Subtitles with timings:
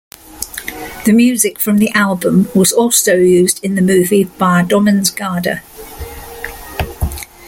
[1.05, 5.61] The music from the album was also used in the movie "Barndommens gade".